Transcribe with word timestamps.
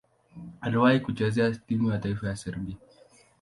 Aliwahi 0.61 0.99
kucheza 0.99 1.51
timu 1.55 1.91
ya 1.91 1.97
taifa 1.99 2.27
ya 2.27 2.35
Serbia. 2.35 2.75